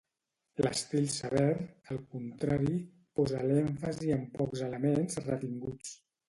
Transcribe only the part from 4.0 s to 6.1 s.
en pocs elements retinguts.